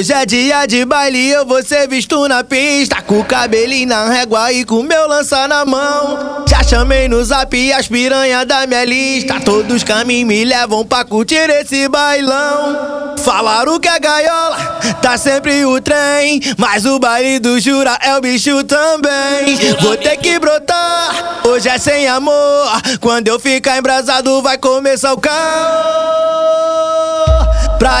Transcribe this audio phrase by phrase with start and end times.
[0.00, 3.02] Hoje é dia de baile, eu vou ser visto na pista.
[3.02, 6.42] Com o cabelinho na régua e com meu lança na mão.
[6.48, 9.38] Já chamei no zap as piranha da minha lista.
[9.40, 13.14] Todos caminhos me levam pra curtir esse bailão.
[13.18, 14.56] Falaram que a gaiola
[15.02, 19.54] tá sempre o trem Mas o baile do Jura é o bicho também.
[19.82, 22.70] Vou ter que brotar, hoje é sem amor.
[23.02, 26.29] Quando eu ficar embrasado vai começar o caos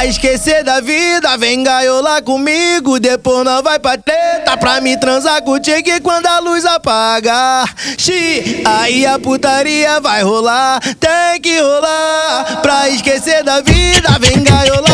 [0.00, 2.98] Pra esquecer da vida, vem gaiola comigo.
[2.98, 5.90] Depois nós vai pra treta pra me transar contigo.
[5.90, 10.80] E quando a luz apagar, xi, aí a putaria vai rolar.
[10.98, 12.60] Tem que rolar.
[12.62, 14.89] Pra esquecer da vida, vem gaiola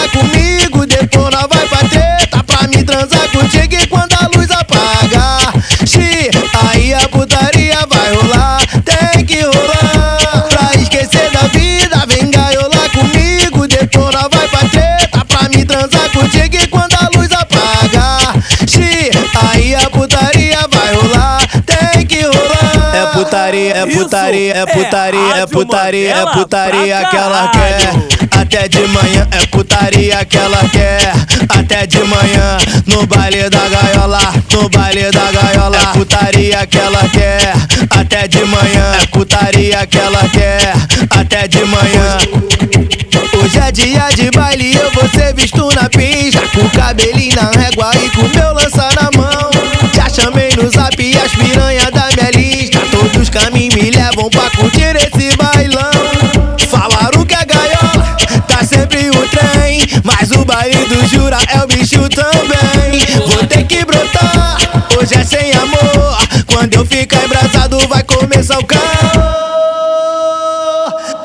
[23.27, 28.41] putaria, é putaria, é putaria, é putaria, é putaria que ela quer.
[28.41, 31.12] Até de manhã é putaria que ela quer.
[31.48, 34.20] Até de manhã no baile da gaiola,
[34.52, 35.77] no baile da gaiola.
[35.77, 37.52] É putaria que ela quer.
[37.91, 40.72] Até de manhã é putaria que ela quer.
[41.11, 42.18] Até de manhã.
[43.42, 47.50] Hoje é dia de baile, eu vou ser visto na pista Com o cabelinho na
[47.50, 48.55] régua e com meu
[60.89, 64.59] do Jura é o bicho também Vou ter que brotar,
[64.98, 69.37] hoje é sem amor Quando eu ficar embrasado vai começar o caos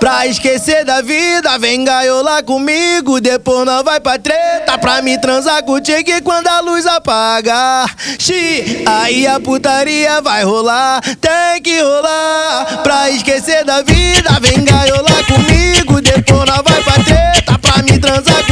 [0.02, 3.22] Pra esquecer da vida, vem gaiola comigo.
[3.22, 6.10] Depois nós vai pra treta pra me transar contigo.
[6.10, 11.02] E quando a luz apagar, xi, aí a putaria vai rolar.
[11.02, 12.80] Tem que rolar.
[12.82, 16.02] Pra esquecer da vida, vem gaiola comigo.
[16.02, 18.51] Depois nós vai pra treta pra me transar contigo.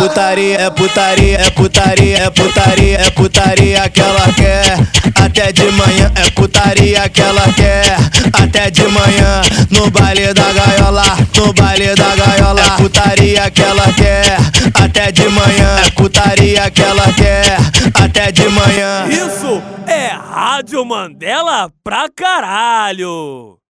[0.00, 4.78] Putaria, é putaria, é putaria, é putaria, é putaria que ela quer.
[5.14, 7.96] Até de manhã é putaria que ela quer.
[8.32, 11.04] Até de manhã no baile da gaiola,
[11.36, 12.60] no baile da gaiola.
[12.60, 14.36] É putaria que ela quer.
[14.74, 17.56] Até de manhã é putaria que ela quer.
[17.94, 19.06] Até de manhã.
[19.08, 23.58] Isso é Rádio Mandela pra caralho!